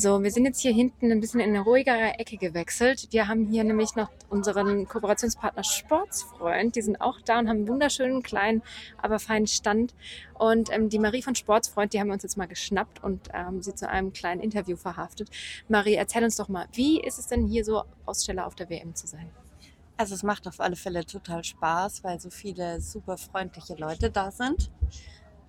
So, 0.00 0.22
wir 0.22 0.30
sind 0.30 0.44
jetzt 0.44 0.60
hier 0.60 0.72
hinten 0.72 1.10
ein 1.10 1.18
bisschen 1.18 1.40
in 1.40 1.48
eine 1.48 1.58
ruhigere 1.58 2.20
Ecke 2.20 2.36
gewechselt. 2.36 3.08
Wir 3.10 3.26
haben 3.26 3.48
hier 3.48 3.64
nämlich 3.64 3.96
noch 3.96 4.08
unseren 4.30 4.86
Kooperationspartner 4.86 5.64
Sportsfreund. 5.64 6.76
Die 6.76 6.82
sind 6.82 7.00
auch 7.00 7.20
da 7.20 7.40
und 7.40 7.48
haben 7.48 7.56
einen 7.56 7.68
wunderschönen, 7.68 8.22
kleinen, 8.22 8.62
aber 9.02 9.18
feinen 9.18 9.48
Stand. 9.48 9.96
Und 10.34 10.70
ähm, 10.72 10.88
die 10.88 11.00
Marie 11.00 11.20
von 11.20 11.34
Sportsfreund, 11.34 11.92
die 11.92 11.98
haben 11.98 12.06
wir 12.06 12.12
uns 12.12 12.22
jetzt 12.22 12.36
mal 12.36 12.46
geschnappt 12.46 13.02
und 13.02 13.28
ähm, 13.34 13.60
sie 13.60 13.74
zu 13.74 13.88
einem 13.88 14.12
kleinen 14.12 14.40
Interview 14.40 14.76
verhaftet. 14.76 15.30
Marie, 15.66 15.94
erzähl 15.94 16.22
uns 16.22 16.36
doch 16.36 16.48
mal, 16.48 16.66
wie 16.74 17.00
ist 17.00 17.18
es 17.18 17.26
denn 17.26 17.48
hier 17.48 17.64
so 17.64 17.82
Aussteller 18.06 18.46
auf 18.46 18.54
der 18.54 18.70
WM 18.70 18.94
zu 18.94 19.08
sein? 19.08 19.28
Also 19.96 20.14
es 20.14 20.22
macht 20.22 20.46
auf 20.46 20.60
alle 20.60 20.76
Fälle 20.76 21.06
total 21.06 21.42
Spaß, 21.42 22.04
weil 22.04 22.20
so 22.20 22.30
viele 22.30 22.80
super 22.80 23.18
freundliche 23.18 23.74
Leute 23.74 24.10
da 24.10 24.30
sind. 24.30 24.70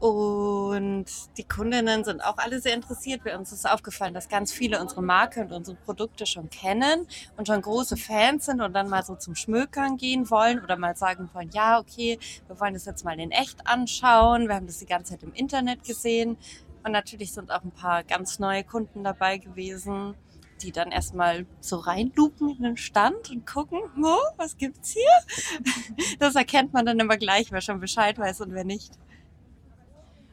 Und 0.00 1.04
die 1.36 1.44
Kundinnen 1.44 2.04
sind 2.04 2.24
auch 2.24 2.38
alle 2.38 2.58
sehr 2.62 2.72
interessiert. 2.72 3.22
Bei 3.22 3.36
uns 3.36 3.52
ist 3.52 3.68
aufgefallen, 3.70 4.14
dass 4.14 4.30
ganz 4.30 4.50
viele 4.50 4.80
unsere 4.80 5.02
Marke 5.02 5.42
und 5.42 5.52
unsere 5.52 5.76
Produkte 5.76 6.24
schon 6.24 6.48
kennen 6.48 7.06
und 7.36 7.46
schon 7.46 7.60
große 7.60 7.98
Fans 7.98 8.46
sind 8.46 8.62
und 8.62 8.72
dann 8.72 8.88
mal 8.88 9.04
so 9.04 9.14
zum 9.14 9.34
Schmökern 9.34 9.98
gehen 9.98 10.30
wollen 10.30 10.64
oder 10.64 10.78
mal 10.78 10.96
sagen 10.96 11.28
wollen, 11.34 11.50
ja, 11.52 11.78
okay, 11.78 12.18
wir 12.46 12.58
wollen 12.58 12.72
das 12.72 12.86
jetzt 12.86 13.04
mal 13.04 13.20
in 13.20 13.30
echt 13.30 13.66
anschauen. 13.66 14.48
Wir 14.48 14.54
haben 14.54 14.66
das 14.66 14.78
die 14.78 14.86
ganze 14.86 15.12
Zeit 15.12 15.22
im 15.22 15.34
Internet 15.34 15.84
gesehen. 15.84 16.38
Und 16.82 16.92
natürlich 16.92 17.32
sind 17.32 17.52
auch 17.52 17.62
ein 17.62 17.72
paar 17.72 18.02
ganz 18.02 18.38
neue 18.38 18.64
Kunden 18.64 19.04
dabei 19.04 19.36
gewesen, 19.36 20.14
die 20.62 20.72
dann 20.72 20.92
erstmal 20.92 21.44
so 21.60 21.76
reinlupen 21.76 22.56
in 22.56 22.62
den 22.62 22.76
Stand 22.78 23.28
und 23.28 23.46
gucken, 23.46 23.80
oh, 24.02 24.16
was 24.38 24.56
gibt's 24.56 24.92
hier? 24.92 25.62
Das 26.18 26.36
erkennt 26.36 26.72
man 26.72 26.86
dann 26.86 26.98
immer 26.98 27.18
gleich, 27.18 27.52
wer 27.52 27.60
schon 27.60 27.80
Bescheid 27.80 28.18
weiß 28.18 28.40
und 28.40 28.54
wer 28.54 28.64
nicht. 28.64 28.92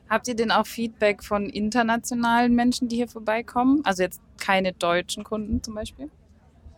Habt 0.09 0.27
ihr 0.27 0.35
denn 0.35 0.51
auch 0.51 0.65
Feedback 0.65 1.23
von 1.23 1.49
internationalen 1.49 2.55
Menschen, 2.55 2.87
die 2.87 2.95
hier 2.95 3.07
vorbeikommen? 3.07 3.81
Also 3.83 4.03
jetzt 4.03 4.21
keine 4.37 4.73
deutschen 4.73 5.23
Kunden 5.23 5.61
zum 5.63 5.75
Beispiel? 5.75 6.09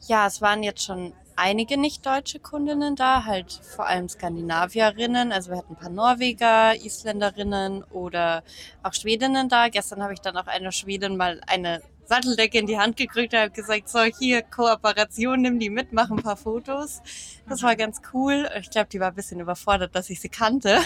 Ja, 0.08 0.27
es 0.27 0.41
waren 0.41 0.63
jetzt 0.63 0.83
schon 0.83 1.13
einige 1.35 1.77
nicht-deutsche 1.77 2.39
Kundinnen 2.39 2.95
da, 2.95 3.25
halt 3.25 3.52
vor 3.52 3.88
allem 3.88 4.09
Skandinavierinnen. 4.09 5.31
Also 5.31 5.52
wir 5.52 5.57
hatten 5.57 5.73
ein 5.73 5.80
paar 5.80 5.89
Norweger, 5.89 6.75
Isländerinnen 6.75 7.83
oder 7.83 8.44
auch 8.83 8.94
Schwedinnen 8.94 9.47
da. 9.47 9.69
Gestern 9.69 10.03
habe 10.03 10.13
ich 10.13 10.19
dann 10.19 10.35
auch 10.38 10.47
einer 10.47 10.72
Schwedin 10.72 11.16
mal 11.16 11.39
eine 11.47 11.81
Satteldecke 12.05 12.57
in 12.57 12.66
die 12.66 12.77
Hand 12.77 12.97
gekriegt 12.97 13.33
und 13.33 13.39
habe 13.39 13.52
gesagt, 13.52 13.88
so 13.88 14.02
hier 14.02 14.41
Kooperation, 14.41 15.41
nimm 15.41 15.59
die 15.59 15.69
mit, 15.69 15.94
mach 15.94 16.09
ein 16.09 16.17
paar 16.17 16.38
Fotos. 16.38 17.02
Das 17.47 17.61
war 17.61 17.75
ganz 17.75 18.02
cool. 18.13 18.50
Ich 18.59 18.69
glaube, 18.69 18.89
die 18.91 19.00
war 19.00 19.09
ein 19.09 19.16
bisschen 19.16 19.39
überfordert, 19.39 19.95
dass 19.95 20.09
ich 20.09 20.19
sie 20.19 20.30
kannte. 20.30 20.80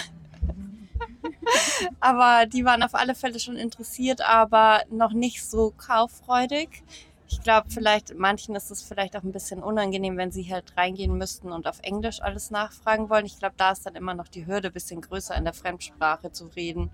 Aber 2.00 2.46
die 2.46 2.64
waren 2.64 2.82
auf 2.82 2.94
alle 2.94 3.14
Fälle 3.14 3.38
schon 3.38 3.56
interessiert, 3.56 4.20
aber 4.20 4.82
noch 4.90 5.12
nicht 5.12 5.44
so 5.44 5.72
kauffreudig. 5.76 6.82
Ich 7.28 7.40
glaube, 7.42 7.68
vielleicht 7.70 8.14
manchen 8.14 8.54
ist 8.54 8.70
es 8.70 8.82
vielleicht 8.82 9.16
auch 9.16 9.22
ein 9.22 9.32
bisschen 9.32 9.62
unangenehm, 9.62 10.16
wenn 10.16 10.30
sie 10.30 10.52
halt 10.52 10.76
reingehen 10.76 11.16
müssten 11.16 11.52
und 11.52 11.66
auf 11.66 11.80
Englisch 11.82 12.20
alles 12.22 12.50
nachfragen 12.50 13.08
wollen. 13.10 13.26
Ich 13.26 13.38
glaube, 13.38 13.54
da 13.56 13.72
ist 13.72 13.86
dann 13.86 13.96
immer 13.96 14.14
noch 14.14 14.28
die 14.28 14.46
Hürde 14.46 14.68
ein 14.68 14.74
bisschen 14.74 15.00
größer, 15.00 15.34
in 15.34 15.44
der 15.44 15.54
Fremdsprache 15.54 16.32
zu 16.32 16.46
reden. 16.46 16.90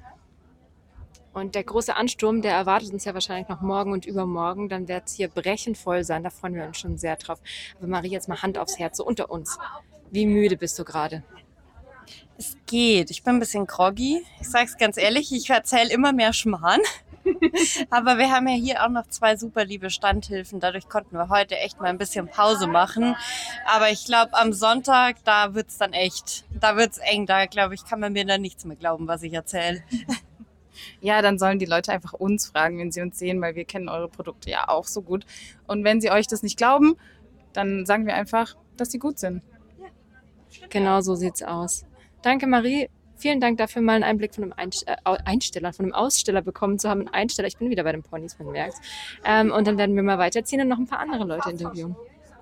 Und 1.32 1.54
der 1.54 1.64
große 1.64 1.94
Ansturm, 1.94 2.42
der 2.42 2.54
erwartet 2.54 2.92
uns 2.92 3.04
ja 3.04 3.14
wahrscheinlich 3.14 3.48
noch 3.48 3.60
morgen 3.60 3.92
und 3.92 4.06
übermorgen. 4.06 4.68
Dann 4.68 4.88
wird 4.88 5.06
es 5.06 5.14
hier 5.14 5.28
brechend 5.28 5.78
voll 5.78 6.02
sein. 6.04 6.24
Da 6.24 6.30
freuen 6.30 6.54
wir 6.54 6.64
uns 6.64 6.78
schon 6.78 6.98
sehr 6.98 7.16
drauf. 7.16 7.38
Aber 7.78 7.86
Marie, 7.86 8.10
jetzt 8.10 8.28
mal 8.28 8.42
Hand 8.42 8.58
aufs 8.58 8.78
Herz, 8.78 8.96
so 8.96 9.04
unter 9.04 9.30
uns. 9.30 9.58
Wie 10.10 10.26
müde 10.26 10.56
bist 10.56 10.78
du 10.78 10.84
gerade? 10.84 11.22
Es 12.38 12.56
geht. 12.66 13.10
Ich 13.10 13.22
bin 13.22 13.36
ein 13.36 13.40
bisschen 13.40 13.66
groggy. 13.66 14.24
Ich 14.40 14.48
sag's 14.48 14.78
ganz 14.78 14.96
ehrlich, 14.96 15.32
ich 15.32 15.48
erzähle 15.50 15.90
immer 15.90 16.12
mehr 16.12 16.32
Schmarrn. 16.32 16.80
Aber 17.90 18.18
wir 18.18 18.30
haben 18.30 18.48
ja 18.48 18.54
hier 18.54 18.84
auch 18.84 18.88
noch 18.88 19.06
zwei 19.08 19.36
super 19.36 19.64
liebe 19.64 19.90
Standhilfen. 19.90 20.60
Dadurch 20.60 20.88
konnten 20.88 21.16
wir 21.16 21.28
heute 21.28 21.56
echt 21.56 21.80
mal 21.80 21.88
ein 21.88 21.98
bisschen 21.98 22.28
Pause 22.28 22.66
machen. 22.66 23.14
Aber 23.66 23.90
ich 23.90 24.04
glaube, 24.04 24.34
am 24.34 24.52
Sonntag, 24.52 25.16
da 25.24 25.54
wird's 25.54 25.78
dann 25.78 25.92
echt, 25.92 26.44
da 26.58 26.76
wird's 26.76 26.98
eng. 26.98 27.26
Da 27.26 27.46
glaube 27.46 27.74
ich, 27.74 27.84
kann 27.84 28.00
man 28.00 28.12
mir 28.12 28.24
dann 28.24 28.40
nichts 28.40 28.64
mehr 28.64 28.76
glauben, 28.76 29.06
was 29.06 29.22
ich 29.22 29.32
erzähle. 29.32 29.82
Ja, 31.02 31.20
dann 31.20 31.38
sollen 31.38 31.58
die 31.58 31.66
Leute 31.66 31.92
einfach 31.92 32.14
uns 32.14 32.48
fragen, 32.48 32.78
wenn 32.78 32.90
sie 32.90 33.02
uns 33.02 33.18
sehen, 33.18 33.40
weil 33.42 33.54
wir 33.54 33.64
kennen 33.64 33.88
eure 33.88 34.08
Produkte 34.08 34.48
ja 34.48 34.68
auch 34.68 34.86
so 34.86 35.02
gut. 35.02 35.26
Und 35.66 35.84
wenn 35.84 36.00
sie 36.00 36.10
euch 36.10 36.26
das 36.26 36.42
nicht 36.42 36.56
glauben, 36.56 36.96
dann 37.52 37.84
sagen 37.86 38.06
wir 38.06 38.14
einfach, 38.14 38.56
dass 38.76 38.90
sie 38.90 38.98
gut 38.98 39.18
sind. 39.18 39.42
Genau 40.70 41.00
so 41.00 41.14
sieht's 41.14 41.42
aus. 41.42 41.84
Danke, 42.22 42.46
Marie. 42.46 42.88
Vielen 43.16 43.40
Dank 43.40 43.58
dafür, 43.58 43.82
mal 43.82 43.94
einen 43.94 44.04
Einblick 44.04 44.34
von 44.34 44.44
einem 44.44 44.54
Einst 44.56 44.88
äh, 44.88 44.96
Einsteller, 45.04 45.74
von 45.74 45.84
einem 45.84 45.94
Aussteller 45.94 46.40
bekommen 46.40 46.78
zu 46.78 46.88
haben. 46.88 47.02
Ein 47.02 47.08
Einsteller, 47.08 47.48
ich 47.48 47.58
bin 47.58 47.68
wieder 47.68 47.84
bei 47.84 47.92
den 47.92 48.02
Ponys, 48.02 48.38
man 48.38 48.50
merkt. 48.50 48.76
Ähm, 49.24 49.52
und 49.52 49.66
dann 49.66 49.76
werden 49.76 49.94
wir 49.94 50.02
mal 50.02 50.18
weiterziehen 50.18 50.62
und 50.62 50.68
noch 50.68 50.78
ein 50.78 50.86
paar 50.86 51.00
andere 51.00 51.24
Leute 51.24 51.50
interviewen. 51.50 51.96